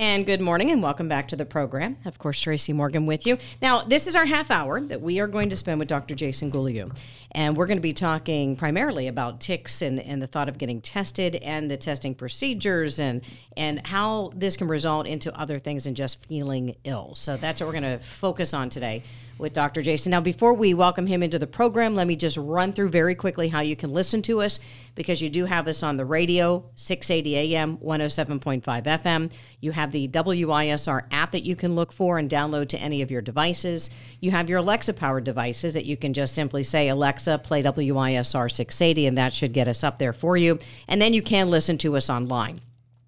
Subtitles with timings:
[0.00, 1.98] And good morning and welcome back to the program.
[2.06, 3.36] Of course, Tracy Morgan with you.
[3.60, 6.14] Now, this is our half hour that we are going to spend with Dr.
[6.14, 6.96] Jaison Golojuh.
[7.32, 10.80] And we're going to be talking primarily about ticks and, and the thought of getting
[10.80, 13.20] tested and the testing procedures and,
[13.58, 17.14] and how this can result into other things than just feeling ill.
[17.14, 19.02] So that's what we're going to focus on today
[19.40, 19.82] with Dr.
[19.82, 20.08] Jaison.
[20.08, 23.48] Now, before we welcome him into the program, let me just run through very quickly
[23.48, 24.60] how you can listen to us
[24.94, 29.32] because you do have us on the radio, 680 AM, 107.5 FM.
[29.60, 33.10] You have the WISR app that you can look for and download to any of
[33.10, 33.90] your devices.
[34.20, 38.50] You have your Alexa powered devices that you can just simply say, Alexa, play WISR
[38.50, 40.58] 680, and that should get us up there for you.
[40.88, 42.60] And then you can listen to us online.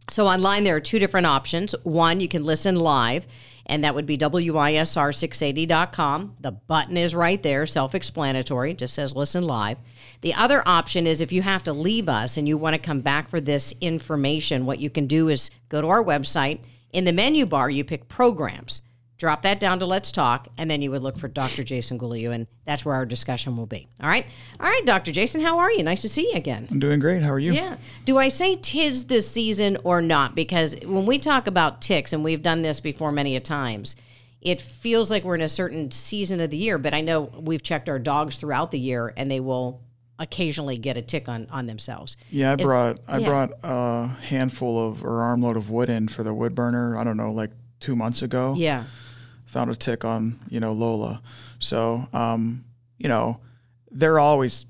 [0.09, 1.75] So, online, there are two different options.
[1.85, 3.27] One, you can listen live
[3.67, 6.37] and that would be WISR680.com.
[6.41, 9.79] The button is right there, self explanatory, just says listen live.
[10.21, 13.01] The other option is if you have to leave us and you want to come
[13.01, 16.61] back for this information, what you can do is go to our website.
[16.93, 18.83] In the menu bar, you pick programs
[19.23, 21.63] drop that down to Let's Talk, and then you would look for Dr.
[21.63, 23.87] Jaison Golojuh, and that's where our discussion will be.
[24.01, 24.27] All right?
[24.59, 25.13] All right, Dr.
[25.13, 25.85] Jaison, how are you?
[25.85, 26.67] Nice to see you again.
[26.73, 27.23] I'm doing great.
[27.23, 27.53] How are you?
[27.53, 27.77] Yeah.
[28.05, 30.35] Do I say tis this season or not?
[30.35, 33.95] Because when we talk about ticks, and we've done this before many a times,
[34.41, 37.63] it feels like we're in a certain season of the year, but I know we've
[37.63, 39.83] checked our dogs throughout the year, and they will
[40.19, 42.17] occasionally get a tick on on themselves.
[42.29, 43.29] Yeah, I brought I yeah.
[43.29, 46.99] brought a handful of or armload of wood in for the wood burner.
[46.99, 48.55] I don't know, like two months ago.
[48.57, 48.87] Yeah
[49.53, 51.23] found a tick on you know Lola.
[51.59, 52.65] So um,
[52.99, 53.39] you know
[53.91, 54.65] they're always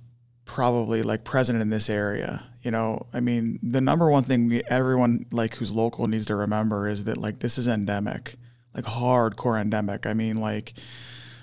[0.45, 2.45] probably like present in this area.
[2.63, 6.37] You know, I mean, the number one thing we, everyone like who's local needs to
[6.37, 8.35] remember is that like this is endemic,
[8.75, 10.07] like hardcore endemic.
[10.07, 10.75] I mean, like,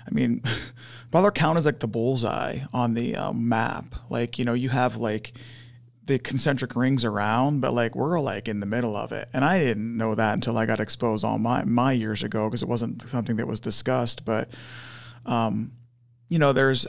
[0.06, 0.42] I mean,
[1.10, 3.96] Butler County is like the bullseye on the um, map.
[4.08, 5.32] Like, you know, you have like
[6.10, 9.28] the concentric rings around, but like we're like in the middle of it.
[9.32, 12.62] And I didn't know that until I got exposed all my my years ago because
[12.62, 14.24] it wasn't something that was discussed.
[14.24, 14.50] But
[15.24, 15.70] um,
[16.28, 16.84] you know, there's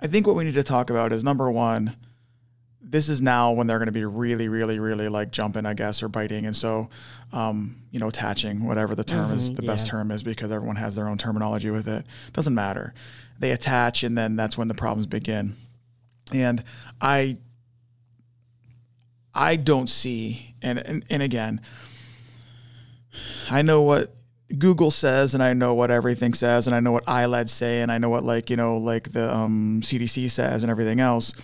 [0.00, 1.96] I think what we need to talk about is number one,
[2.80, 6.02] this is now when they're going to be really, really, really like jumping, I guess,
[6.02, 6.46] or biting.
[6.46, 6.88] And so,
[7.30, 9.70] um, you know, attaching, whatever the term mm-hmm, is, the yeah.
[9.70, 12.06] best term is because everyone has their own terminology with it.
[12.32, 12.94] Doesn't matter.
[13.38, 15.56] They attach, and then that's when the problems begin.
[16.32, 16.64] And
[17.00, 17.38] I
[19.34, 21.60] I don't see and, and and again
[23.50, 24.14] I know what
[24.58, 27.90] Google says and I know what everything says and I know what ILADS say and
[27.90, 31.34] I know what like you know like the um, CDC says and everything else.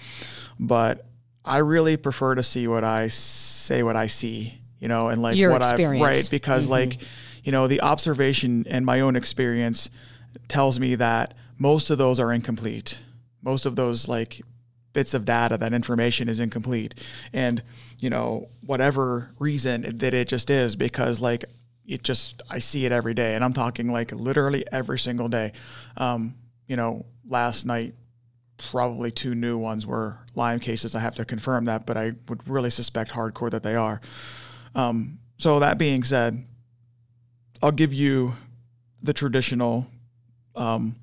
[0.58, 1.06] But
[1.44, 5.36] I really prefer to see what I say what I see you know and like
[5.36, 6.72] Your what I right because mm-hmm.
[6.72, 6.98] like
[7.42, 9.90] you know the observation and my own experience
[10.48, 13.00] tells me that most of those are incomplete.
[13.42, 14.42] Most of those like
[14.92, 16.94] bits of data, that information is incomplete.
[17.32, 17.62] And,
[17.98, 21.44] you know, whatever reason that it just is, because like
[21.86, 23.34] it just, I see it every day.
[23.34, 25.52] And I'm talking like literally every single day.
[25.96, 26.34] Um,
[26.66, 27.94] you know, last night,
[28.58, 30.94] probably two new ones were Lyme cases.
[30.94, 34.00] I have to confirm that, but I would really suspect hardcore that they are.
[34.74, 36.44] Um, so that being said,
[37.62, 38.34] I'll give you
[39.02, 39.86] the traditional,
[40.54, 40.94] um,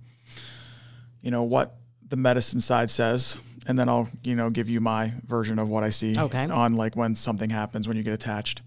[1.21, 1.75] you know, what
[2.07, 3.37] the medicine side says
[3.67, 6.45] and then I'll you know give you my version of what I see okay.
[6.45, 8.61] on like when something happens when you get attached.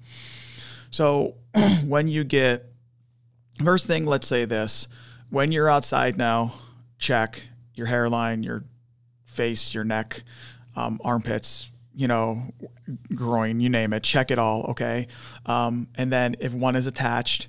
[0.91, 1.35] So
[1.85, 2.67] when you get
[3.65, 4.87] first thing, let's say this:
[5.31, 6.55] when you're outside now,
[6.99, 7.43] check
[7.75, 8.65] your hairline, your
[9.25, 10.23] face, your neck,
[10.77, 12.53] um, armpits, you know,
[13.15, 14.03] groin, you name it.
[14.03, 15.07] Check it all, okay?
[15.47, 17.49] Um, and then if one is attached,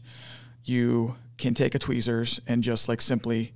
[0.64, 3.54] you can take a tweezers and just like simply,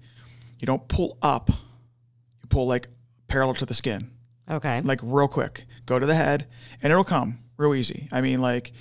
[0.59, 2.89] you don't pull up, you pull like
[3.35, 4.11] parallel to the skin.
[4.49, 4.79] Okay.
[4.81, 5.65] Like real quick.
[5.85, 6.47] Go to the head
[6.81, 8.07] and it'll come real easy.
[8.13, 8.71] I mean, like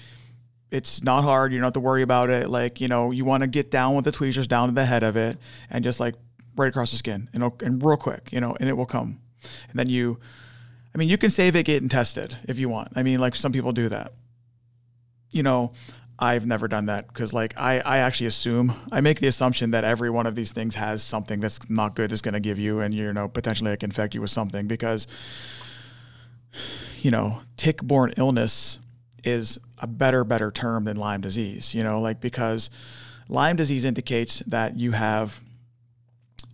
[0.71, 1.53] it's not hard.
[1.53, 2.49] You don't have to worry about it.
[2.49, 5.03] Like, you know, you want to get down with the tweezers down to the head
[5.03, 5.39] of it
[5.71, 6.15] and just like
[6.55, 9.19] right across the skin and, and real quick, you know, and it will come.
[9.71, 10.21] And then you,
[10.95, 12.93] I mean, you can save it, get and it tested if you want.
[12.95, 14.13] I mean, like some people do that.
[15.31, 15.73] You know,
[16.19, 19.83] I've never done that because like I, I actually assume I make the assumption that
[19.83, 22.81] every one of these things has something that's not good is going to give you
[22.81, 25.09] and you know potentially it can infect you with something because
[27.03, 28.79] you know tick-borne illness
[29.25, 32.71] is a better better term than Lyme disease you know like because
[33.29, 35.41] Lyme disease indicates that you have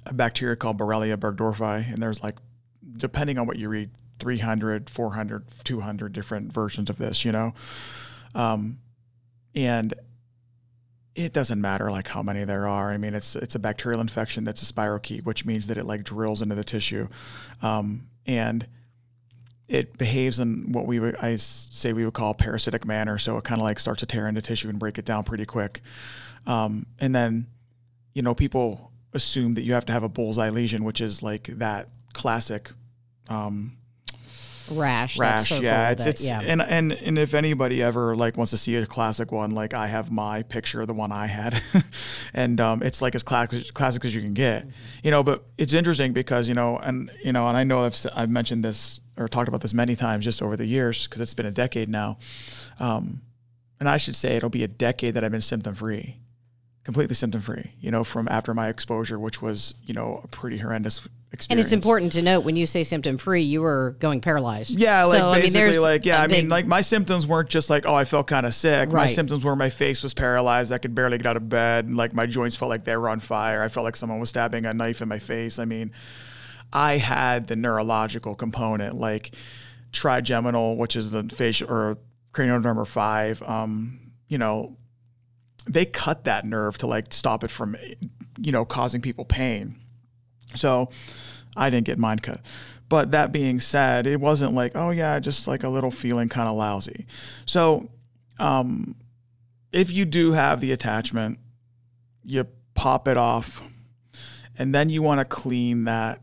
[0.06, 2.37] a bacteria called Borrelia burgdorferi and there's like
[2.96, 3.90] depending on what you read
[4.20, 7.52] 300 400 200 different versions of this you know?
[8.34, 8.79] Um,
[9.55, 9.94] and
[11.14, 12.91] it doesn't matter like how many there are.
[12.91, 16.05] I mean, it's it's a bacterial infection that's a spirochete, which means that it like
[16.05, 17.08] drills into the tissue,
[17.62, 18.67] um, and
[19.69, 23.19] it behaves in what we would I say we would call parasitic manner.
[23.19, 25.47] So it kind of like starts to tear into tissue and break it down pretty
[25.47, 25.81] quick.
[26.46, 27.46] Um, and then,
[28.14, 31.44] you know, people assume that you have to have a bullseye lesion, which is like
[31.58, 32.70] that classic
[33.29, 33.76] um,
[34.70, 35.19] rash.
[35.19, 35.49] rash.
[35.49, 36.40] circle Yeah, it's that- it's yeah.
[36.40, 39.87] and and and if anybody ever like wants to see a classic one, like I
[39.88, 41.62] have my picture the one I had,
[42.34, 44.70] and um, it's like as classic classic as you can get, Mm-hmm.
[45.05, 45.22] you know.
[45.22, 48.64] But it's interesting because you know, and you know, and I know I've I've mentioned
[48.64, 51.50] this or talked about this many times just over the years because it's been a
[51.50, 52.17] decade now,
[52.78, 53.20] um,
[53.78, 56.17] and I should say it'll be a decade that I've been symptom free.
[56.82, 60.59] Completely symptom free, you know, from after my exposure, which was, you know, a pretty
[60.59, 61.00] horrendous
[61.31, 61.47] experience.
[61.50, 64.79] and it's important to note when you say symptom free, you were going paralyzed.
[64.79, 67.69] Yeah, like So, I mean, basically, like yeah, I mean, like my symptoms weren't just
[67.69, 68.93] like oh, I felt kind of sick.
[68.93, 69.03] Right.
[69.03, 70.73] My symptoms were my face was paralyzed.
[70.73, 71.85] I could barely get out of bed.
[71.85, 73.62] and, Like my joints felt like they were on fire.
[73.62, 75.59] I felt like someone was stabbing a knife in my face.
[75.59, 75.93] I mean,
[76.73, 79.32] I had the neurological component, like
[79.93, 81.99] trigeminal, which is the facial or
[82.32, 83.43] cranial number five.
[83.43, 84.77] Um, you know,
[85.68, 87.76] they cut that nerve to like stop it from,
[88.38, 89.76] you know, causing people pain.
[90.54, 90.90] So
[91.56, 92.40] I didn't get mine cut.
[92.88, 96.48] But that being said, it wasn't like, oh yeah, just like a little feeling kind
[96.48, 97.06] of lousy.
[97.46, 97.88] So
[98.38, 98.96] um,
[99.72, 101.38] if you do have the attachment,
[102.24, 103.62] you pop it off
[104.58, 106.20] and then you want to clean that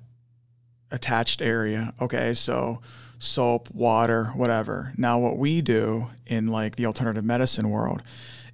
[0.92, 1.94] attached area.
[2.02, 2.82] Okay, so
[3.20, 4.94] soap, water, whatever.
[4.98, 8.04] Now, what we do in like the alternative medicine world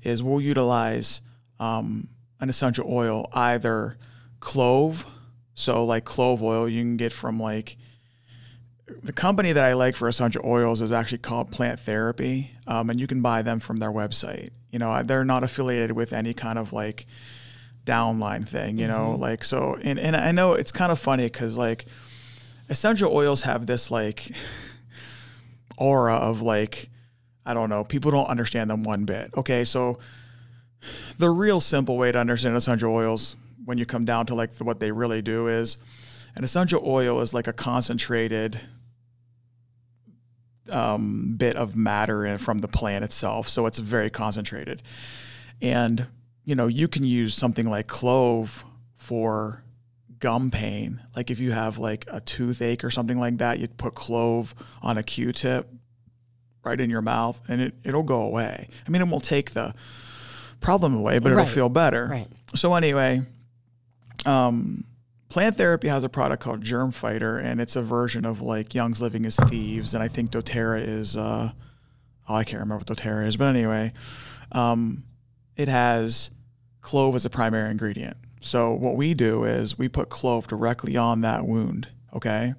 [0.04, 1.22] is we'll utilize
[1.60, 2.10] um,
[2.40, 3.98] an essential oil, either
[4.40, 5.06] clove,
[5.56, 7.78] so like clove oil you can get from like
[9.02, 13.00] the company that I like for essential oils is actually called Plant Therapy, um, and
[13.00, 14.50] you can buy them from their website.
[14.72, 17.06] You know, they're not affiliated with any kind of like
[17.86, 18.78] downline thing.
[18.78, 19.78] You know, like so.
[19.82, 21.86] And and I know it's kind of funny because like
[22.70, 24.32] essential oils have this like
[25.78, 26.90] aura of like
[27.46, 27.84] I don't know.
[27.84, 29.32] People don't understand them one bit.
[29.36, 30.00] Okay, so
[31.18, 33.36] the real simple way to understand essential oils
[33.66, 35.78] when you come down to like what they really do is
[36.36, 38.60] an essential oil is like a concentrated
[40.70, 43.48] um, bit of matter from the plant itself.
[43.50, 44.82] So it's very concentrated.
[45.62, 46.08] And,
[46.44, 49.64] you know, you can use something like clove for
[50.20, 51.02] gum pain.
[51.16, 54.98] Like if you have like a toothache or something like that, you put clove on
[54.98, 55.70] a Q-tip
[56.64, 58.70] right in your mouth and it, it'll go away.
[58.86, 59.74] I mean, it won't take the
[60.62, 61.54] problem away, but it'll Right.
[61.54, 62.08] feel better.
[62.08, 62.28] Right.
[62.56, 63.24] So anyway,
[64.26, 64.86] um,
[65.30, 69.02] Plant Therapy has a product called Germ Fighter, and it's a version of like Young's
[69.02, 71.18] Living as Thieves, and I think DoTerra is.
[71.18, 71.52] Uh,
[72.30, 73.94] oh, I can't remember what DoTerra is, but anyway,
[74.52, 75.04] um,
[75.58, 76.30] it has
[76.82, 78.16] clove as a primary ingredient.
[78.42, 81.88] So what we do is we put clove directly on that wound.
[82.16, 82.54] Okay.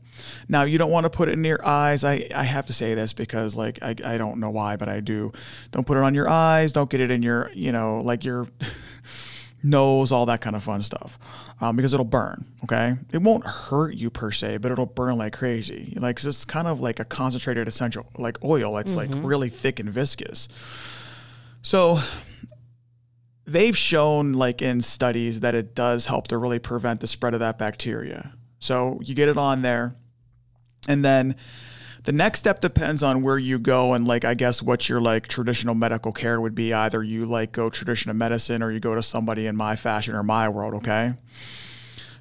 [0.49, 2.03] Now you don't want to put it in your eyes.
[2.03, 4.99] I, I have to say this because like I, I don't know why, but I
[5.01, 5.33] do.
[5.71, 6.73] Don't put it on your eyes.
[6.73, 8.49] Don't get it in your you know like your
[9.63, 11.19] nose, all that kind of fun stuff,
[11.61, 12.45] um, because it'll burn.
[12.65, 15.97] Okay, it won't hurt you per se, but it'll burn like crazy.
[16.01, 18.77] Like 'cause it's kind of like a concentrated essential like oil.
[18.79, 20.49] It's like really thick and viscous.
[21.63, 22.01] So
[23.47, 27.41] they've shown like in studies that it does help to really prevent the spread of
[27.41, 28.33] that bacteria.
[28.65, 29.95] So you get it on there,
[30.89, 31.37] and then
[32.05, 35.29] the next step depends on where you go and like I guess what your like
[35.29, 36.73] traditional medical care would be.
[36.73, 40.23] Either you like go traditional medicine or you go to somebody in my fashion or
[40.23, 41.13] my world, okay?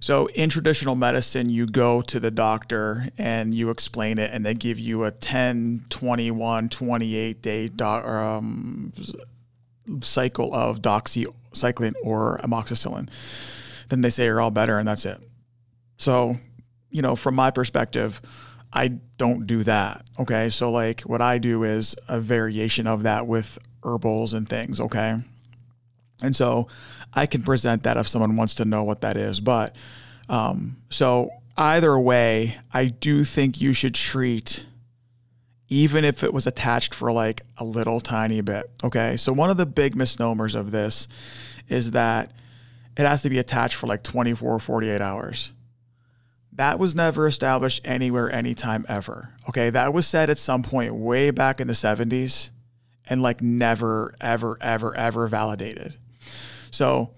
[0.01, 4.53] So in traditional medicine, you go to the doctor and you explain it and they
[4.53, 8.91] give you a 10, 21, 28 day um,
[10.01, 13.07] cycle of doxycycline or amoxicillin.
[13.87, 15.21] Then they say you're all better and that's it.
[16.03, 16.37] So,
[16.89, 18.21] you know, from my perspective,
[18.73, 20.05] I don't do that.
[20.19, 20.49] Okay.
[20.49, 24.79] So, like, what I do is a variation of that with herbals and things.
[24.81, 25.21] Okay.
[26.21, 26.67] And so
[27.13, 29.39] I can present that if someone wants to know what that is.
[29.39, 29.75] But
[30.29, 34.65] um, so either way, I do think you should treat
[35.69, 38.69] even if it was attached for like a little tiny bit.
[38.83, 39.17] Okay.
[39.17, 41.07] So one of the big misnomers of this
[41.67, 42.31] is that
[42.97, 45.51] it has to be attached for like 24 or 48 hours.
[46.55, 49.29] That was never established anywhere, anytime ever.
[49.49, 49.69] Okay.
[49.69, 52.49] That was said at some point way back in the 70s
[53.07, 55.95] and like never, ever, ever, ever validated.
[56.69, 57.11] So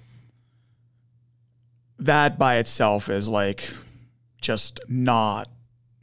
[1.99, 3.69] that by itself is like
[4.41, 5.49] just not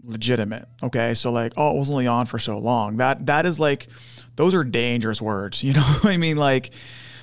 [0.04, 0.68] legitimate.
[0.82, 1.14] Okay.
[1.14, 2.98] So like, oh, it was only on for so long.
[2.98, 3.88] That that is like
[4.36, 5.62] those are dangerous words.
[5.72, 6.36] You know what I mean?
[6.36, 6.70] Like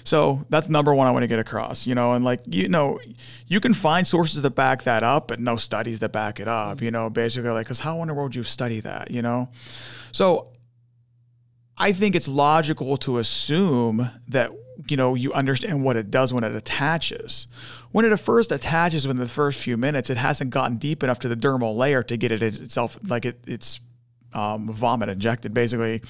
[0.10, 3.00] So that's number one I want to get across, you know, and like, you know,
[3.46, 6.82] you can find sources that back that up, but no studies that back it up,
[6.82, 9.50] you know, basically like, cause how in the world would you study that, you know?
[10.12, 10.48] So
[11.78, 14.52] I think it's logical to assume that
[14.88, 17.46] you know you understand what it does when it attaches.
[17.92, 21.28] When it first attaches within the first few minutes, it hasn't gotten deep enough to
[21.28, 23.80] the dermal layer to get it itself like it, it's
[24.34, 26.02] um, vomit injected basically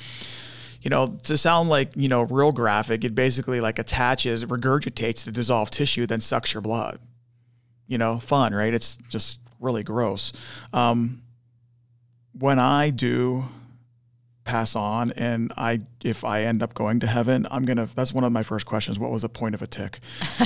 [0.82, 5.32] you know, to sound like, you know, real graphic, it basically like attaches, regurgitates the
[5.32, 7.00] dissolved tissue, then sucks your blood.
[7.88, 8.74] You know, fun, right?
[8.74, 10.32] It's just really gross.
[10.74, 11.24] Um,
[12.38, 13.46] when I do
[14.50, 18.24] pass on and I if I end up going to heaven, I'm gonna that's one
[18.24, 18.98] of my first questions.
[18.98, 20.00] What was the point of a tick?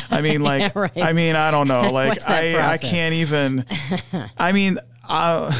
[0.09, 0.97] I mean like yeah, right.
[0.97, 1.83] I mean, I don't know.
[1.93, 3.65] Like I, I can't even
[4.37, 5.53] I mean uh,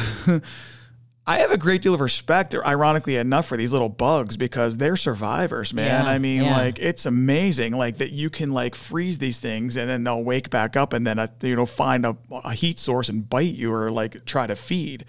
[1.26, 4.96] I have a great deal of respect, ironically enough, for these little bugs because they're
[4.96, 6.04] survivors, man.
[6.04, 6.56] Yeah, I mean, yeah.
[6.56, 10.50] like it's amazing, like that you can like freeze these things and then they'll wake
[10.50, 13.72] back up and then uh, you know find a, a heat source and bite you
[13.72, 15.06] or like try to feed.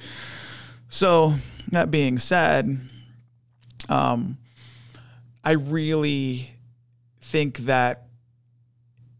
[0.87, 1.33] So
[1.71, 2.79] that being said,
[3.89, 4.37] um,
[5.43, 6.51] I really
[7.19, 8.04] think that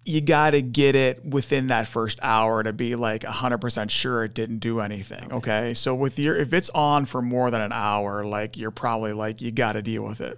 [0.08, 4.36] you got to get it within that first hour to be like 100% sure it
[4.36, 5.34] didn't do anything.
[5.34, 5.74] Okay.
[5.74, 9.42] So with your, if it's on for more than an hour, like you're probably like,
[9.42, 10.38] you got to deal with it.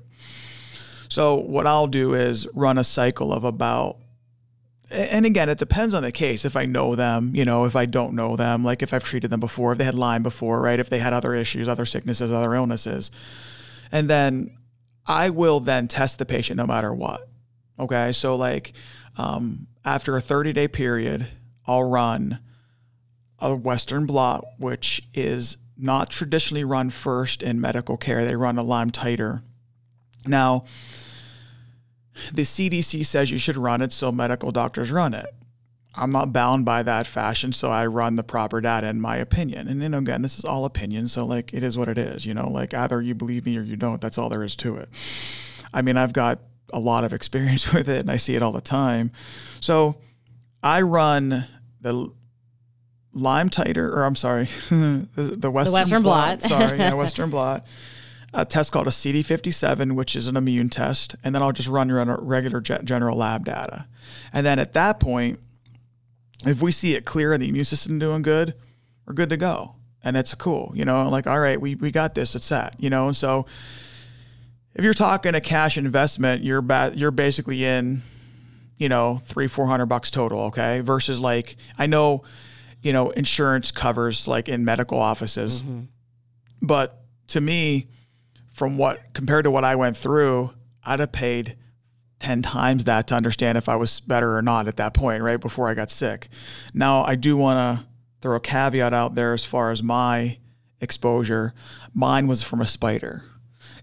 [1.09, 3.97] So what I'll do is run a cycle of about,
[4.89, 6.45] and again, it depends on the case.
[6.45, 9.31] If I know them, you know, if I don't know them, like if I've treated
[9.31, 10.79] them before, if they had Lyme before, right?
[10.79, 13.11] If they had other issues, other sicknesses, other illnesses.
[13.91, 14.57] And then
[15.05, 17.27] I will then test the patient no matter what.
[17.77, 18.13] Okay.
[18.13, 18.71] So like,
[19.17, 21.27] um, after a 30 day period,
[21.65, 22.39] I'll run
[23.39, 28.25] a Western blot, which is not traditionally run first in medical care.
[28.25, 29.41] They run a Lyme titer.
[30.25, 30.65] Now,
[32.33, 35.27] the CDC says you should run it, so medical doctors run it.
[35.95, 39.67] I'm not bound by that fashion, so I run the proper data in my opinion.
[39.67, 42.33] And then again, this is all opinion, so like it is what it is, you
[42.33, 43.99] know, like either you believe me or you don't.
[43.99, 44.89] That's all there is to it.
[45.73, 46.39] I mean, I've got
[46.73, 49.11] a lot of experience with it and I see it all the time.
[49.59, 49.97] So
[50.61, 51.45] I run
[51.81, 52.11] the
[53.13, 56.39] Lyme titer, or I'm sorry, the, the Western, the Western blot.
[56.39, 56.49] blot.
[56.49, 57.65] sorry, yeah, Western blot.
[58.33, 61.89] A test called a CD57, which is an immune test, and then I'll just run
[61.89, 63.87] your regular general lab data.
[64.31, 65.39] And then at that point,
[66.45, 68.53] if we see it clear and the immune system doing good,
[69.05, 69.75] we're good to go.
[70.03, 72.89] And it's cool, you know, like, all right, we, we got this, it's that, you
[72.89, 73.45] know, and so
[74.77, 78.03] if you're talking a cash investment, you're ba- you're basically in,
[78.77, 80.41] you know, three four hundred bucks total.
[80.43, 82.23] Okay, versus like I know,
[82.83, 85.85] you know, insurance covers like in medical offices, mm-hmm.
[86.61, 87.87] but to me,
[88.53, 90.51] from what compared to what I went through,
[90.83, 91.57] I'd have paid.
[92.19, 95.39] 10 times that to understand if I was better or not at that point, right
[95.39, 96.29] before I got sick.
[96.73, 97.85] Now, I do want to
[98.21, 100.39] throw a caveat out there as far as my
[100.81, 101.53] exposure.
[101.93, 103.23] Mine was from a spider.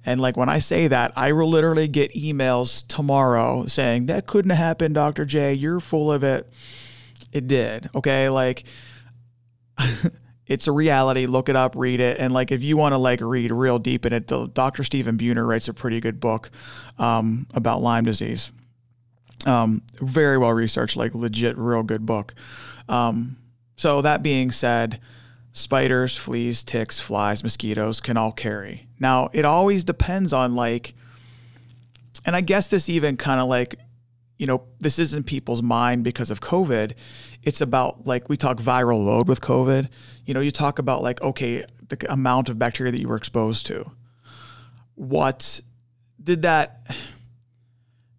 [0.06, 4.50] And like when I say that, I will literally get emails tomorrow saying, that couldn't
[4.50, 5.24] happen, Dr.
[5.24, 5.54] J.
[5.54, 6.50] You're full of it.
[7.32, 7.88] It did.
[7.94, 8.28] Okay.
[8.28, 8.64] Like,
[10.46, 11.26] it's a reality.
[11.26, 12.18] Look it up, read it.
[12.18, 14.84] And like, if you want to like read real deep in it, Dr.
[14.84, 16.50] Stephen Buhner writes a pretty good book
[16.98, 18.52] um, about Lyme disease.
[19.46, 22.34] Um, very well researched, like legit, real good book.
[22.88, 23.36] Um,
[23.76, 25.00] so that being said,
[25.52, 28.83] spiders, fleas, ticks, flies, mosquitoes can all carry.
[28.98, 30.94] Now, it always depends on like,
[32.24, 33.76] and I guess this even kind of like,
[34.38, 36.92] you know, this isn't people's mind because of COVID.
[37.42, 39.88] It's about like, we talk viral load with COVID.
[40.24, 43.66] You know, you talk about like, okay, the amount of bacteria that you were exposed
[43.66, 43.90] to.
[44.94, 45.60] What
[46.22, 46.94] did that,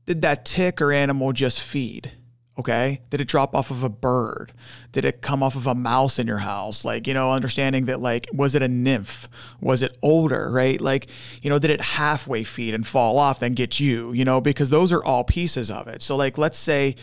[0.05, 2.12] did that tick or animal just feed?
[2.58, 3.02] Okay.
[3.10, 4.54] Did it drop off of a bird?
[4.94, 6.86] Did it come off of a mouse in your house?
[6.86, 9.28] Like, you know, understanding that, like, was it a nymph?
[9.60, 10.80] Was it older, right?
[10.80, 11.08] Like,
[11.42, 14.70] you know, did it halfway feed and fall off, then get you, you know, because
[14.70, 16.02] those are all pieces of it.
[16.02, 16.96] So, like, let's say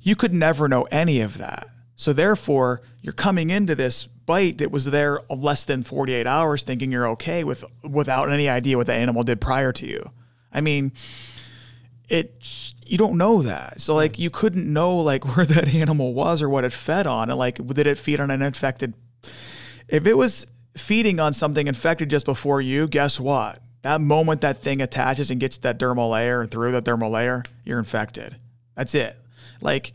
[0.00, 1.68] you could never know any of that.
[1.96, 6.90] So, therefore, you're coming into this bite that was there less than 48 hours thinking
[6.90, 10.10] you're okay with without any idea what the animal did prior to you.
[10.52, 10.92] I mean,
[12.08, 12.42] it
[12.90, 13.80] you don't know that.
[13.80, 13.98] So hmm.
[13.98, 17.38] like you couldn't know like where that animal was or what it fed on and
[17.38, 18.94] like did it feed on an infected
[19.88, 23.60] if it was feeding on something infected just before you, guess what?
[23.82, 27.44] That moment that thing attaches and gets that dermal layer and through that dermal layer,
[27.64, 28.36] you're infected.
[28.74, 29.16] That's it.
[29.60, 29.92] Like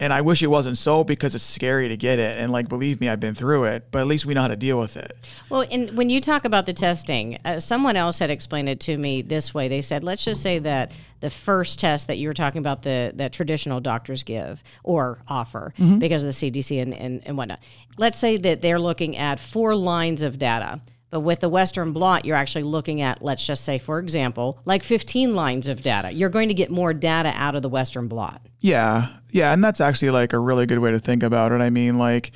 [0.00, 2.38] And I wish it wasn't so because it's scary to get it.
[2.38, 4.56] And like, believe me, I've been through it, but at least we know how to
[4.56, 5.16] deal with it.
[5.50, 8.96] Well, and when you talk about the testing, uh, someone else had explained it to
[8.96, 9.66] me this way.
[9.66, 13.10] They said, let's just say that the first test that you were talking about, the
[13.16, 15.98] that traditional doctors give or offer Mm-hmm.
[15.98, 17.58] because of the CDC and, and, and whatnot.
[17.96, 20.80] Let's say that they're looking at four lines of data.
[21.10, 24.82] But with the Western blot, you're actually looking at, let's just say, for example, like
[24.82, 26.10] 15 lines of data.
[26.12, 28.46] You're going to get more data out of the Western blot.
[28.60, 29.08] Yeah.
[29.30, 29.52] Yeah.
[29.52, 31.60] And that's actually like a really good way to think about it.
[31.60, 32.32] I mean, like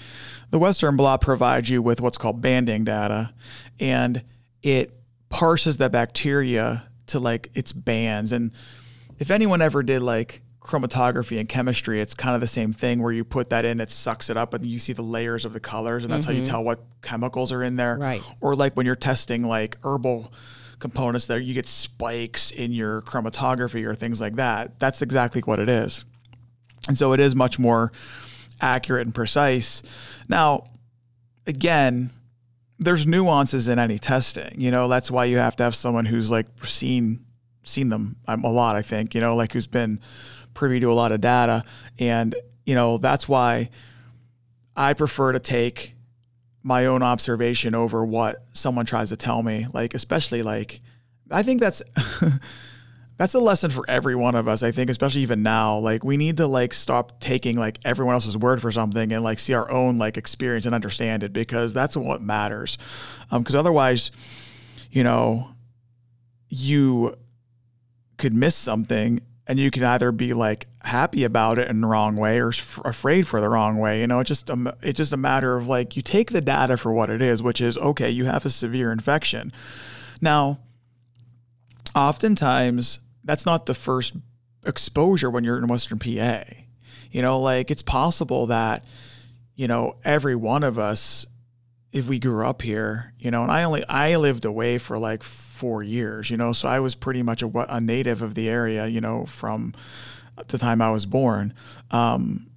[0.51, 3.33] the Western blot provides you with what's called banding data
[3.79, 4.23] and
[4.63, 4.99] it
[5.29, 8.33] parses the bacteria to like its bands.
[8.33, 8.53] And
[9.19, 13.13] if anyone ever did like chromatography and chemistry, it's kind of the same thing where
[13.13, 15.61] you put that in, it sucks it up, and you see the layers of the
[15.61, 17.99] colors, and that's how you tell what chemicals are in there.
[17.99, 18.23] Right.
[18.41, 20.33] Or like when you're testing like herbal
[20.79, 24.79] components there, you get spikes in your chromatography or things like that.
[24.79, 26.05] That's exactly what it is.
[26.89, 27.93] And so it is much more
[28.61, 29.83] accurate and precise.
[30.29, 30.65] Now,
[31.47, 32.11] again,
[32.79, 34.61] there's nuances in any testing.
[34.61, 37.25] You know, that's why you have to have someone who's like seen
[37.65, 40.01] seen them um, a lot, I think, you know, like who's been
[40.55, 41.65] privy to a lot of data.
[41.99, 43.71] And, you know, that's why
[44.77, 45.95] I prefer to take
[46.63, 49.67] my own observation over what someone tries to tell me.
[49.73, 50.81] Like, especially like,
[51.31, 51.83] I think that's
[53.17, 54.63] that's a lesson for every one of us.
[54.63, 58.37] I think, especially even now, like we need to like stop taking like everyone else's
[58.37, 61.97] word for something and like see our own like experience and understand it because that's
[61.97, 62.79] what matters.
[63.31, 64.11] Um, because otherwise,
[64.91, 65.49] you know,
[66.49, 67.17] you
[68.19, 72.17] could miss something and you can either be like happy about it in the wrong
[72.17, 74.01] way or f- afraid for the wrong way.
[74.01, 76.77] You know, it's just a, it's just a matter of like you take the data
[76.77, 78.09] for what it is, which is okay.
[78.11, 79.53] You have a severe infection.
[80.21, 80.61] Now,
[81.95, 84.15] oftentimes that's not the first
[84.65, 86.45] exposure when you're in Western PA.
[87.11, 88.85] You know, like it's possible that
[89.55, 91.27] you know every one of us
[91.93, 95.23] if we grew up here, you know, and I only I lived away for like
[95.23, 98.87] four years, you know, so I was pretty much a, a native of the area,
[98.87, 99.75] you know, from
[100.49, 101.53] the time I was born.
[101.91, 102.51] Um,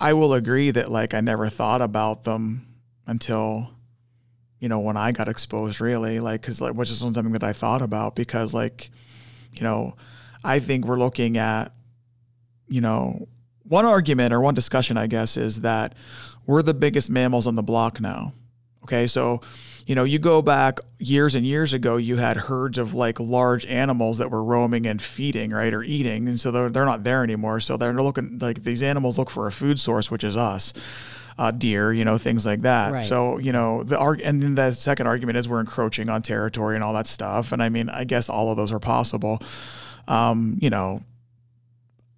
[0.00, 2.66] I will agree that like I never thought about them
[3.06, 3.70] until,
[4.58, 7.52] you know, when I got exposed, really, like because like which is something that I
[7.52, 8.90] thought about because like,
[9.52, 9.94] you know,
[10.42, 11.72] I think we're looking at,
[12.66, 13.28] you know,
[13.62, 15.94] one argument or one discussion, I guess, is that
[16.44, 18.32] we're the biggest mammals on the block now.
[18.88, 19.42] Okay, so
[19.86, 23.64] you know, you go back years and years ago, you had herds of like large
[23.66, 27.22] animals that were roaming and feeding, right, or eating, and so they're they're not there
[27.22, 27.60] anymore.
[27.60, 30.72] So they're looking like these animals look for a food source, which is us.
[31.38, 32.92] Uh, deer, you know, things like that.
[32.92, 33.06] Right.
[33.08, 36.74] So, you know, the arg- and then the second argument is we're encroaching on territory
[36.74, 37.52] and all that stuff.
[37.52, 39.38] And I mean, I guess all of those are possible.
[40.08, 41.04] Um, you know,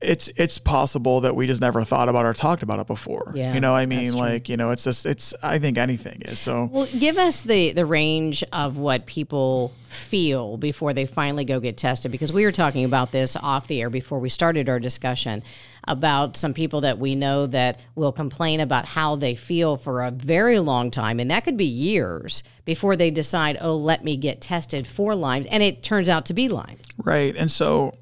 [0.00, 3.32] it's it's possible that we just never thought about or talked about it before.
[3.34, 6.38] Yeah, you know, I mean, like, you know, it's just it's I think anything is.
[6.38, 11.60] So Well, give us the the range of what people feel before they finally go
[11.60, 14.78] get tested because we were talking about this off the air before we started our
[14.78, 15.42] discussion
[15.88, 20.10] about some people that we know that will complain about how they feel for a
[20.12, 24.40] very long time and that could be years before they decide, "Oh, let me get
[24.40, 26.78] tested for Lyme." And it turns out to be Lyme.
[26.98, 27.34] Right.
[27.36, 27.92] And so,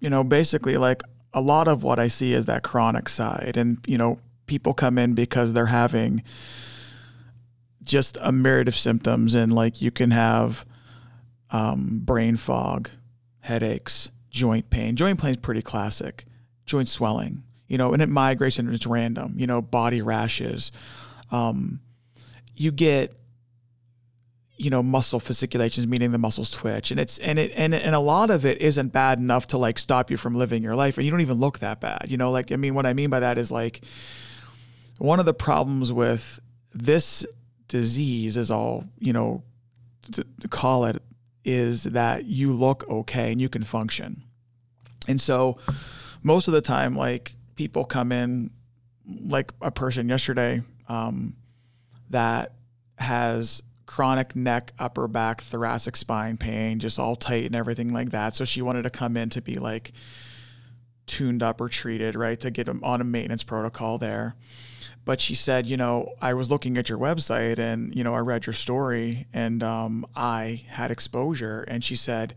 [0.00, 1.02] you know, basically, like
[1.34, 3.56] a lot of what I see is that chronic side.
[3.56, 6.22] And, you know, people come in because they're having
[7.82, 9.34] just a myriad of symptoms.
[9.34, 10.64] And, like, you can have
[11.50, 12.88] um, brain fog,
[13.40, 14.96] headaches, joint pain.
[14.96, 16.24] Joint pain is pretty classic,
[16.66, 20.70] joint swelling, you know, and it migrates and it's random, you know, body rashes.
[21.30, 21.80] Um,
[22.54, 23.12] you get
[24.64, 26.90] you know muscle fasciculations meaning the muscles twitch.
[26.90, 29.78] And it's and it and, and a lot of it isn't bad enough to like
[29.78, 32.30] stop you from living your life and you don't even look that bad you know?
[32.30, 33.84] Like i mean what i mean by that is like
[34.98, 36.40] one of the problems with
[36.72, 37.24] this
[37.68, 39.42] disease is all you know
[40.12, 41.02] to, to call it
[41.44, 44.22] is that you look okay and you can function.
[45.06, 45.58] And so
[46.22, 48.50] most of the time like people come in
[49.06, 51.36] like a person yesterday um,
[52.10, 52.52] that
[52.98, 58.34] has chronic neck, upper back, thoracic spine pain, just all tight and everything like that.
[58.34, 59.92] So she wanted to come in to be like
[61.06, 62.38] tuned up or treated, right?
[62.40, 64.36] To get them on a maintenance protocol there.
[65.04, 68.20] But she said, you know, I was looking at your website and, you know, I
[68.20, 71.62] read your story and um, I had exposure.
[71.68, 72.34] And she said,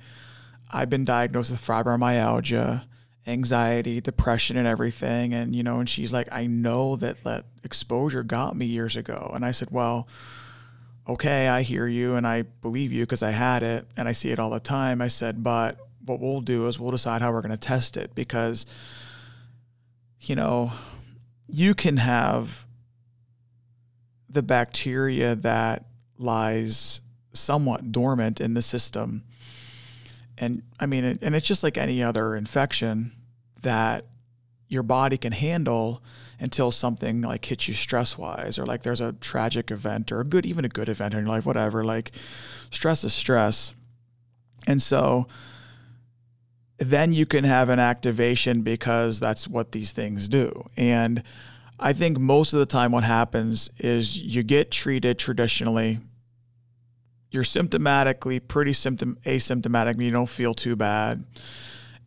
[0.70, 2.84] I've been diagnosed with fibromyalgia,
[3.26, 5.34] anxiety, depression, and everything.
[5.34, 9.32] And, you know, and she's like, I know that that exposure got me years ago.
[9.34, 10.10] And I said, well,
[11.08, 14.32] okay, I hear you and I believe you because I had it and I see
[14.32, 15.02] it all the time.
[15.02, 18.13] I said, but what we'll do is we'll decide how we're going to test it
[18.13, 18.65] because,
[20.22, 20.72] you know,
[21.48, 22.65] you can have
[24.30, 25.86] the bacteria that
[26.17, 27.02] lies
[27.34, 29.24] somewhat dormant in the system.
[30.38, 33.13] And I mean, and it's just like any other infection
[33.62, 34.06] that
[34.67, 36.04] your body can handle
[36.39, 40.23] until something like hits you stress wise or like there's a tragic event or a
[40.23, 42.12] good even a good event in your life whatever like
[42.69, 43.73] stress is stress.
[44.65, 45.28] And so
[46.78, 50.65] then you can have an activation because that's what these things do.
[50.76, 51.23] And
[51.80, 56.00] i think most of the time what happens is you get treated traditionally
[57.30, 61.23] you're symptomatically pretty symptom asymptomatic you don't feel too bad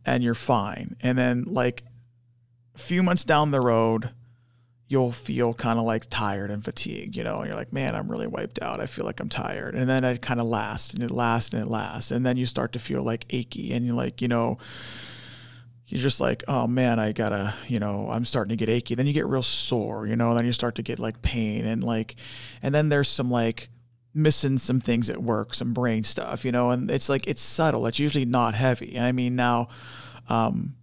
[0.05, 0.95] and you're fine.
[1.01, 1.83] And then like
[2.75, 4.11] a few months down the road
[4.91, 8.11] you'll feel kind of like tired and fatigued, you know, and you're like, man, I'm
[8.11, 8.81] really wiped out.
[8.81, 9.73] I feel like I'm tired.
[9.73, 12.11] And then it kind of lasts and it lasts and it lasts.
[12.11, 14.57] And then you start to feel like achy and you're like, you know,
[15.87, 18.93] you're just like, oh man, I gotta, you know, I'm starting to get achy.
[18.93, 21.81] Then you get real sore, you know, then you start to get like pain and
[21.81, 22.17] like,
[22.61, 23.69] and then there's some like
[24.13, 27.87] missing some things at work, some brain stuff, you know, and it's like, it's subtle.
[27.87, 28.99] It's usually not heavy.
[28.99, 29.69] I mean, now,
[30.27, 30.75] um,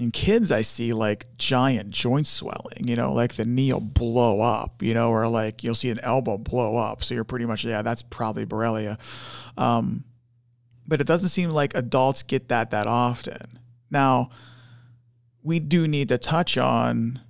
[0.00, 4.40] in kids I see like giant joint swelling, you know, like the knee will blow
[4.40, 7.04] up, you know, or like you'll see an elbow blow up.
[7.04, 8.98] So you're pretty much, yeah, that's probably Borrelia.
[9.58, 10.04] Um,
[10.88, 13.58] but it doesn't seem like adults get that that often.
[13.90, 14.30] Now,
[15.42, 17.20] we do need to touch on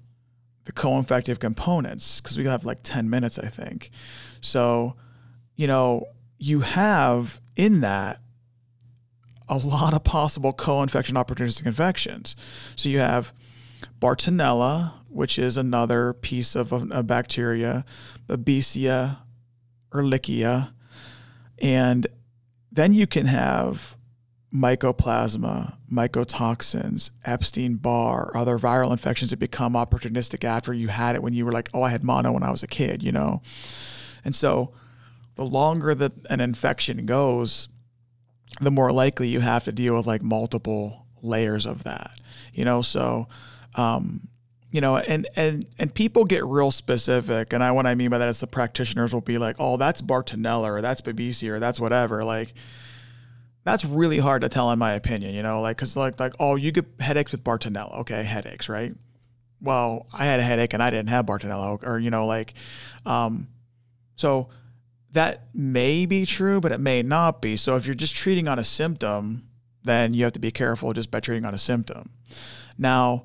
[0.64, 3.90] the co-infective components because we have like 10 minutes, I think.
[4.40, 4.94] So,
[5.56, 6.04] you know,
[6.38, 8.20] you have in that
[9.50, 12.36] a lot of possible co-infection opportunistic infections.
[12.76, 13.34] So you have
[14.00, 17.84] Bartonella, which is another piece of a, a bacteria,
[18.28, 19.18] Babesia,
[19.90, 20.72] Ehrlichia,
[21.58, 22.06] and
[22.70, 23.96] then you can have
[24.54, 31.32] mycoplasma, mycotoxins, Epstein Barr, other viral infections that become opportunistic after you had it when
[31.32, 33.42] you were like, oh, I had mono when I was a kid, you know?
[34.24, 34.72] And so
[35.34, 37.68] the longer that an infection goes,
[38.60, 42.12] the more likely you have to deal with like multiple layers of that,
[42.52, 42.82] you know?
[42.82, 43.28] So,
[43.74, 44.28] um,
[44.70, 47.52] you know, and, and, and people get real specific.
[47.52, 50.00] And I, what I mean by that is the practitioners will be like, oh, that's
[50.00, 52.24] Bartonella or that's Babesia or that's whatever.
[52.24, 52.54] Like,
[53.64, 56.54] that's really hard to tell in my opinion, you know, like, cause like, like, oh,
[56.56, 58.00] you get headaches with Bartonella.
[58.00, 58.22] Okay.
[58.22, 58.94] Headaches, right?
[59.60, 62.54] Well, I had a headache and I didn't have Bartonella or, you know, like,
[63.04, 63.48] um,
[64.16, 64.48] so
[65.12, 67.56] that may be true, but it may not be.
[67.56, 69.48] So if you're just treating on a symptom,
[69.82, 72.10] then you have to be careful just by treating on a symptom.
[72.78, 73.24] Now,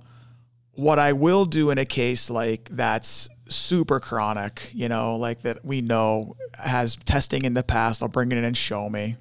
[0.71, 5.63] what I will do in a case like that's super chronic, you know, like that
[5.63, 9.17] we know has testing in the past, I'll bring it in and show me.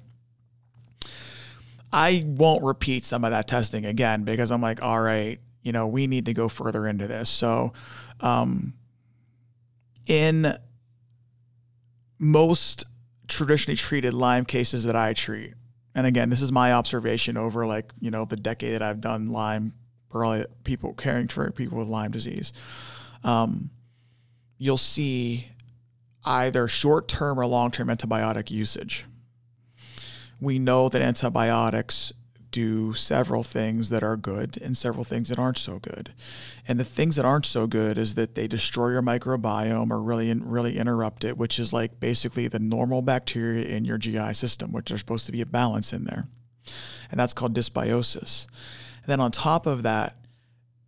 [1.93, 5.87] I won't repeat some of that testing again because I'm like, all right, you know,
[5.87, 7.29] we need to go further into this.
[7.29, 7.73] So,
[8.19, 8.73] um,
[10.05, 10.57] in
[12.19, 12.85] most
[13.27, 15.53] traditionally treated Lyme cases that I treat,
[15.93, 19.29] and again, this is my observation over like, you know, the decade that I've done
[19.29, 19.73] Lyme,
[20.09, 22.53] for people caring for people with Lyme disease.
[23.23, 23.69] Um,
[24.57, 25.47] you'll see
[26.23, 29.05] either short term or long term antibiotic usage.
[30.39, 32.11] We know that antibiotics
[32.55, 36.13] do several things that are good and several things that aren't so good.
[36.65, 40.33] And the things that aren't so good is that they destroy your microbiome or really
[40.33, 44.87] really interrupt it, which is like basically the normal bacteria in your GI system, which
[44.87, 46.29] there's supposed to be a balance in there.
[47.11, 48.47] And that's called dysbiosis.
[49.03, 50.15] And then on top of that,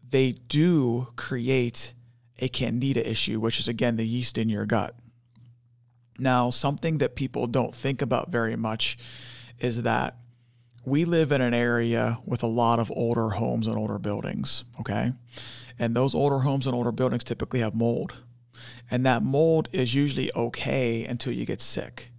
[0.10, 1.94] they do create
[2.40, 4.96] a candida issue, which is again the yeast in your gut.
[6.18, 8.98] Now, something that people don't think about very much
[9.60, 10.16] is that
[10.88, 15.12] we live in an area with a lot of older homes and older buildings, okay?
[15.78, 18.14] And those older homes and older buildings typically have mold.
[18.90, 22.12] And that mold is usually okay until you get sick.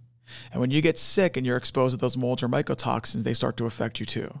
[0.51, 3.57] And when you get sick and you're exposed to those molds or mycotoxins, they start
[3.57, 4.39] to affect you too.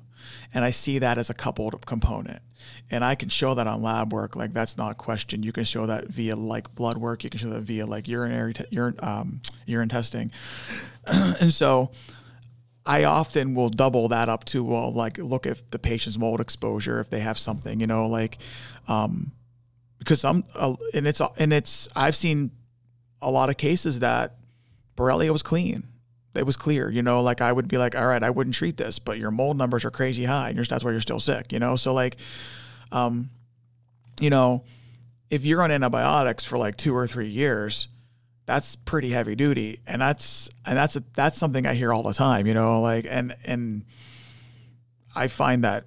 [0.53, 2.43] And I see that as a coupled component.
[2.91, 4.35] And I can show that on lab work.
[4.35, 5.41] Like that's not a question.
[5.41, 7.23] You can show that via like blood work.
[7.23, 10.31] You can show that via like urinary te- urine um, urine testing.
[11.07, 11.89] and so
[12.89, 16.99] I often will double that up to well, like look at the patient's mold exposure
[16.99, 18.39] if they have something, you know, like
[18.87, 19.31] um,
[19.99, 22.49] because I'm uh, and it's and it's I've seen
[23.21, 24.37] a lot of cases that
[24.97, 25.83] Borrelia was clean.
[26.33, 28.77] It was clear, you know, like I would be like, all right, I wouldn't treat
[28.77, 31.59] this, but your mold numbers are crazy high, and that's why you're still sick, you
[31.59, 31.75] know.
[31.75, 32.15] So like,
[32.91, 33.29] um,
[34.19, 34.63] you know,
[35.29, 37.87] if you're on antibiotics for like two or three years,
[38.49, 42.13] that's pretty heavy duty and that's and that's a, that's something i hear all the
[42.13, 43.85] time you know like and and
[45.15, 45.85] i find that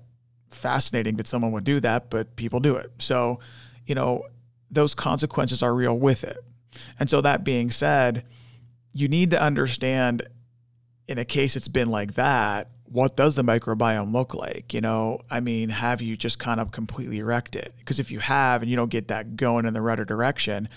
[0.51, 3.39] fascinating that someone would do that but people do it so
[3.87, 4.27] you know,
[4.71, 6.39] those consequences are real with it.
[6.99, 8.25] And so that being said,
[8.93, 10.27] you need to understand
[11.09, 14.73] in a case it's been like that, what does the microbiome look like?
[14.73, 17.75] You know, I mean, have you just kind of completely wrecked it?
[17.79, 20.69] Because if you have and you don't get that going in the right direction,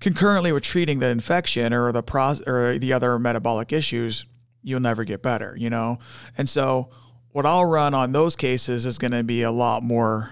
[0.00, 4.24] concurrently with treating the infection or the pros or the other metabolic issues,
[4.62, 5.98] you'll never get better, you know?
[6.36, 6.88] And so
[7.32, 10.30] what I'll run on those cases is going to be a lot more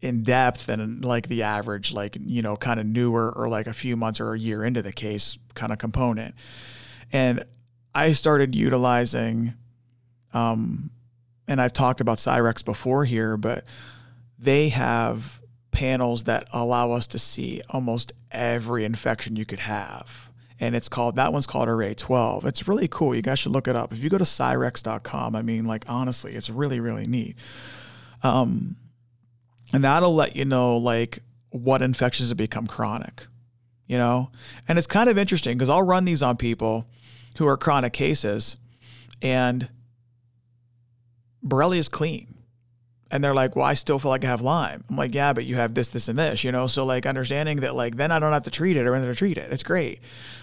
[0.00, 3.72] in depth than like the average, like, you know, kind of newer or like a
[3.72, 6.34] few months or a year into the case kind of component.
[7.12, 7.44] And
[7.94, 9.54] I started utilizing,
[10.32, 10.90] um,
[11.48, 13.64] and I've talked about Cyrex before here, but
[14.38, 15.40] they have
[15.78, 20.28] panels that allow us to see almost every infection you could have.
[20.58, 22.44] And it's called, that one's called Array 12.
[22.46, 23.14] It's really cool.
[23.14, 23.92] You guys should look it up.
[23.92, 27.36] If you go to cyrex.com, I mean, like, honestly, it's really, really neat.
[28.24, 28.74] Um,
[29.72, 33.28] and that'll let you know, like, what infections have become chronic,
[33.86, 34.32] you know?
[34.66, 36.86] And it's kind of interesting because I'll run these on people
[37.36, 38.56] who are chronic cases
[39.22, 39.68] and
[41.46, 42.37] Borrelia is clean
[43.10, 44.84] and they're like, well, I still feel like I have Lyme.
[44.88, 46.66] I'm like, yeah, but you have this, this, and this, you know?
[46.66, 49.38] So, like, understanding that, like, then I don't have to treat it or to treat
[49.38, 49.50] it.
[49.50, 50.00] It's great.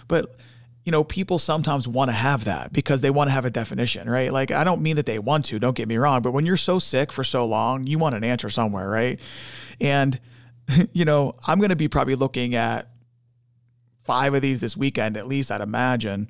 [0.07, 0.35] But,
[0.83, 4.09] you know, people sometimes want to have that because they want to have a definition,
[4.09, 4.33] right?
[4.33, 6.57] Like, I don't mean that they want to, don't get me wrong, but when you're
[6.57, 9.19] so sick for so long, you want an answer somewhere, right?
[9.79, 10.19] And,
[10.93, 12.89] you know, I'm going to be probably looking at
[14.03, 16.29] five of these this weekend, at least, I'd imagine.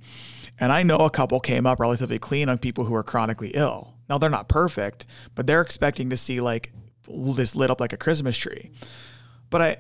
[0.60, 3.95] And I know a couple came up relatively clean on people who are chronically ill
[4.10, 6.72] now they're not perfect, but they're expecting to see like
[7.08, 8.72] this lit up like a Christmas tree.
[9.50, 9.78] But I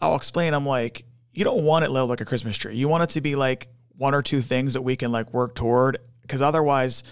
[0.00, 2.76] I'll explain I'm like you don't want it lit up like a Christmas tree.
[2.76, 5.54] You want it to be like one or two things that we can like work
[5.54, 7.02] toward because otherwise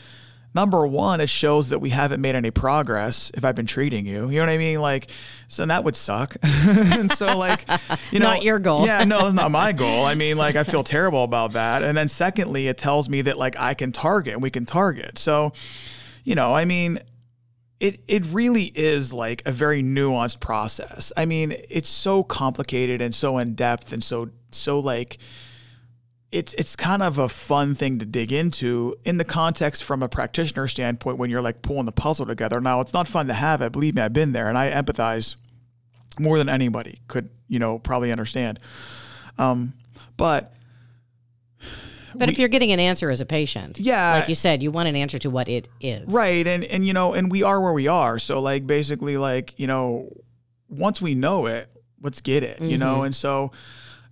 [0.54, 4.28] number one, it shows that we haven't made any progress if I've been treating you.
[4.28, 4.80] You know what I mean?
[4.80, 5.10] Like,
[5.46, 6.36] so that would suck.
[6.42, 7.64] and so, like,
[8.10, 8.86] you know, not your goal.
[8.86, 10.04] yeah, no, it's not my goal.
[10.04, 11.82] I mean, like, I feel terrible about that.
[11.82, 15.18] And then, secondly, it tells me that like I can target, and we can target.
[15.18, 15.52] So,
[16.28, 16.98] you know, I mean,
[17.80, 21.10] it it really is like a very nuanced process.
[21.16, 25.16] I mean, it's so complicated and so in depth and so so like
[26.30, 30.08] it's it's kind of a fun thing to dig into in the context from a
[30.08, 32.60] practitioner standpoint when you're like pulling the puzzle together.
[32.60, 33.72] Now, it's not fun to have it.
[33.72, 35.36] Believe me, I've been there and I empathize
[36.20, 38.58] more than anybody could, you know, probably understand.
[39.38, 39.72] Um,
[40.18, 40.52] but
[42.14, 44.70] but we, if you're getting an answer as a patient, yeah, like you said, you
[44.70, 46.46] want an answer to what it is, right?
[46.46, 48.18] And and you know, and we are where we are.
[48.18, 50.08] So like basically, like you know,
[50.68, 51.68] once we know it,
[52.00, 52.66] let's get it, mm-hmm.
[52.66, 52.96] you know.
[52.96, 53.06] Mm-hmm.
[53.06, 53.52] And so,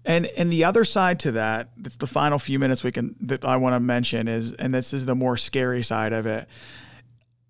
[0.04, 3.56] and and the other side to that, the final few minutes we can that I
[3.56, 6.48] want to mention is, and this is the more scary side of it.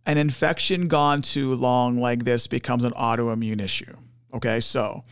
[0.04, 3.96] An infection gone too long like this becomes an autoimmune issue.
[4.32, 5.02] Okay, so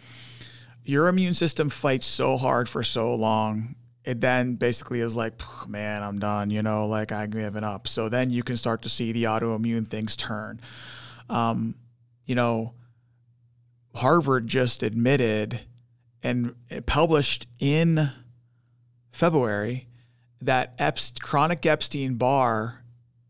[0.85, 6.03] your immune system fights so hard for so long it then basically is like, man,
[6.03, 7.88] I'm done, you know, like I'm giving up.
[7.88, 10.61] So then you can start to see the autoimmune things turn.
[11.31, 11.77] Um,
[12.27, 12.75] you know,
[13.95, 15.61] Harvard just admitted
[16.23, 16.55] and
[16.87, 18.11] published in
[19.12, 19.88] February
[20.40, 22.83] that Epst- chronic Epstein Barr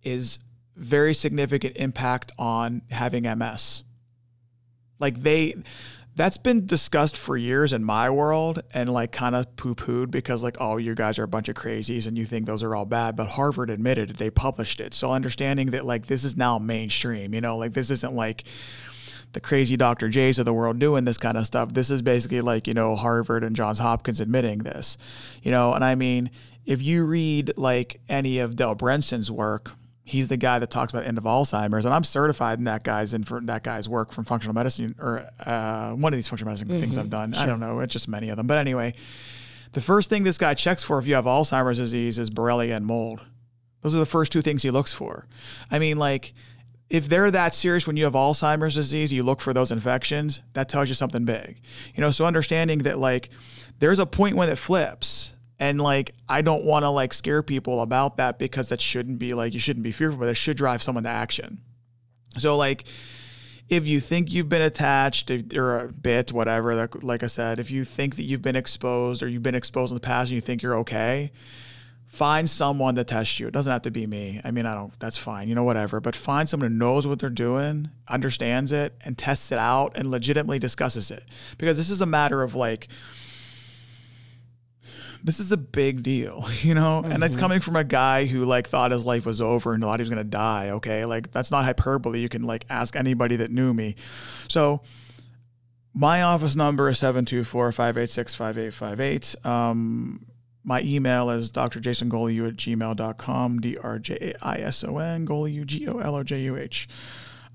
[0.02, 0.38] is
[0.74, 3.84] very significant impact on having MS.
[4.98, 5.54] Like they
[6.16, 10.42] that's been discussed for years in my world and like kind of poo pooed because
[10.42, 12.84] like, oh, you guys are a bunch of crazies and you think those are all
[12.84, 13.16] bad.
[13.16, 14.94] But Harvard admitted it, they published it.
[14.94, 18.44] So understanding that like this is now mainstream, you know, like this isn't like
[19.32, 20.08] the crazy Dr.
[20.08, 21.72] J's of the world doing this kind of stuff.
[21.72, 24.96] This is basically like, you know, Harvard and Johns Hopkins admitting this,
[25.42, 26.30] you know, and I mean,
[26.64, 29.72] if you read like any of Dale Bredesen's work,
[30.04, 33.14] he's the guy that talks about end of Alzheimer's, and I'm certified in that guy's
[33.14, 36.68] and for that guy's work from functional medicine or uh, one of these functional medicine
[36.68, 36.78] mm-hmm.
[36.78, 37.32] things I've done.
[37.32, 37.42] Sure.
[37.42, 38.46] I don't know, it's just many of them.
[38.46, 38.94] But anyway,
[39.72, 42.86] the first thing this guy checks for if you have Alzheimer's disease is Borrelia and
[42.86, 43.22] mold.
[43.80, 45.26] Those are the first two things he looks for.
[45.70, 46.34] I mean, like.
[46.90, 50.68] If they're that serious when you have Alzheimer's disease, you look for those infections, that
[50.68, 51.60] tells you something big.
[51.94, 53.30] You know, so understanding that like
[53.78, 57.80] there's a point when it flips and like I don't want to like scare people
[57.80, 60.82] about that because that shouldn't be like you shouldn't be fearful, but it should drive
[60.82, 61.60] someone to action.
[62.38, 62.84] So like
[63.68, 67.70] if you think you've been attached or a bit, whatever, like, like I said, if
[67.70, 70.40] you think that you've been exposed or you've been exposed in the past and you
[70.40, 71.32] think you're okay,
[72.04, 73.46] find someone to test you.
[73.46, 74.40] It doesn't have to be me.
[74.44, 75.98] I mean, I don't, that's fine, you know, whatever.
[76.00, 80.10] But find someone who knows what they're doing, understands it, and tests it out and
[80.10, 81.24] legitimately discusses it.
[81.56, 82.88] Because this is a matter of like,
[85.24, 87.02] this is a big deal, you know?
[87.02, 87.12] Mm-hmm.
[87.12, 87.40] And it's mm-hmm.
[87.40, 90.10] coming from a guy who like thought his life was over and thought he was
[90.10, 91.04] gonna die, okay?
[91.06, 92.20] Like that's not hyperbole.
[92.20, 93.96] You can like ask anybody that knew me.
[94.48, 94.82] So
[95.96, 99.46] My office number is 724-586-5858.
[99.46, 100.26] Um,
[100.64, 106.88] my email is drjaisongolojuh at gmail.com, D-R-J-A-I-S-O-N, Golojuh, G-O-L-O-J-U-H.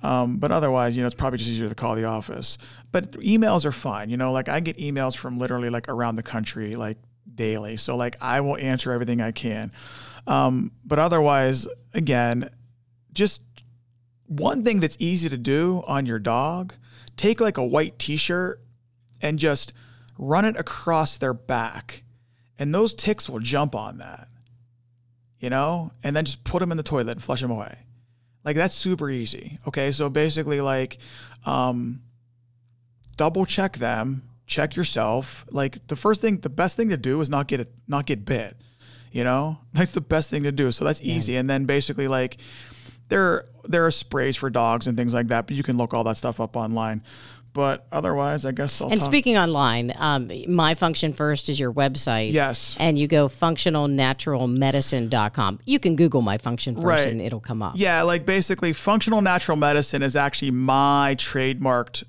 [0.01, 2.58] Um, but otherwise, you know, it's probably just easier to call the office.
[2.93, 4.10] But emails are fine.
[4.10, 6.97] You know, like I get emails from literally like around the country, like
[7.35, 7.77] daily.
[7.77, 9.71] So like I will answer everything I can.
[10.27, 12.49] Um, but otherwise, again,
[13.13, 13.41] just
[14.27, 16.73] one thing that's easy to do on your dog,
[17.17, 18.61] take like a white t-shirt
[19.21, 19.73] and just
[20.17, 22.03] run it across their back.
[22.57, 24.27] And those ticks will jump on that.
[25.39, 25.91] You know?
[26.03, 27.79] And then just put them in the toilet and flush them away.
[28.43, 29.59] Like that's super easy.
[29.67, 29.91] Okay?
[29.91, 30.97] So basically like
[31.45, 32.01] um
[33.17, 35.45] double check them, check yourself.
[35.49, 38.25] Like the first thing the best thing to do is not get it not get
[38.25, 38.57] bit.
[39.12, 39.59] You know?
[39.73, 40.71] That's the best thing to do.
[40.73, 41.35] So that's easy.
[41.38, 42.38] And then basically like
[43.07, 46.03] there there are sprays for dogs and things like that, but you can look all
[46.03, 47.01] that stuff up online.
[47.51, 49.09] But otherwise, I guess I'll And talk.
[49.09, 52.31] speaking online, um, My Function First is your website.
[52.31, 52.77] Yes.
[52.79, 55.59] And you go functionalnaturalmedicine.com.
[55.65, 57.07] You can Google My Function First Right.
[57.07, 57.73] and it'll come up.
[57.75, 62.03] Yeah, like basically, functional natural medicine is actually my trademarked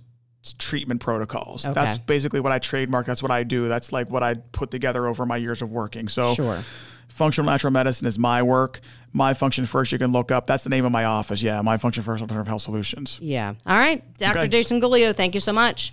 [0.58, 1.62] treatment protocols.
[1.62, 3.06] That's basically what I trademark.
[3.06, 3.68] That's what I do.
[3.68, 6.08] That's like what I put together over my years of working.
[6.08, 6.62] So, Sure.
[7.08, 8.80] functional natural medicine is my work.
[9.12, 10.46] My function first, you can look up.
[10.46, 11.42] That's the name of my office.
[11.42, 13.18] Yeah, my function first alternative health solutions.
[13.20, 13.54] Yeah.
[13.66, 14.02] All right.
[14.18, 14.38] Dr.
[14.40, 14.48] Okay.
[14.48, 15.92] Jaison Golojuh, thank you so much.